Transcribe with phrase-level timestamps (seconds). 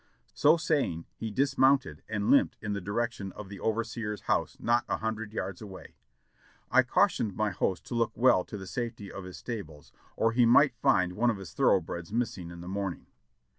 [0.33, 4.97] So saying he dismounted, and limped in the direction of the overseer's house not a
[4.97, 5.93] hundred yards away.
[6.71, 10.47] I cautioned my host to look well to the safety of his stables or he
[10.47, 13.05] might find one of his thoroughbreds missing in the morn ing.